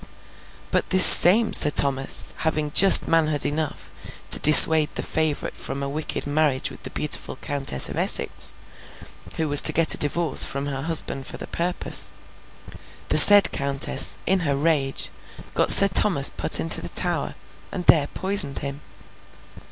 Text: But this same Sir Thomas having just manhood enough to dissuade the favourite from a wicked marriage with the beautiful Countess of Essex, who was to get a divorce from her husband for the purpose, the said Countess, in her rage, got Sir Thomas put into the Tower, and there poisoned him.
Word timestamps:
But 0.71 0.89
this 0.89 1.05
same 1.05 1.53
Sir 1.53 1.69
Thomas 1.69 2.33
having 2.37 2.71
just 2.71 3.07
manhood 3.07 3.45
enough 3.45 3.91
to 4.31 4.39
dissuade 4.39 4.89
the 4.95 5.03
favourite 5.03 5.55
from 5.55 5.83
a 5.83 5.89
wicked 5.89 6.25
marriage 6.25 6.71
with 6.71 6.81
the 6.81 6.89
beautiful 6.89 7.35
Countess 7.35 7.87
of 7.87 7.97
Essex, 7.97 8.55
who 9.37 9.47
was 9.47 9.61
to 9.61 9.71
get 9.71 9.93
a 9.93 9.99
divorce 9.99 10.43
from 10.43 10.65
her 10.65 10.81
husband 10.81 11.27
for 11.27 11.37
the 11.37 11.45
purpose, 11.45 12.15
the 13.09 13.17
said 13.19 13.51
Countess, 13.51 14.17
in 14.25 14.39
her 14.39 14.55
rage, 14.57 15.11
got 15.53 15.69
Sir 15.69 15.87
Thomas 15.87 16.31
put 16.35 16.59
into 16.59 16.81
the 16.81 16.89
Tower, 16.89 17.35
and 17.71 17.85
there 17.85 18.07
poisoned 18.07 18.57
him. 18.57 18.81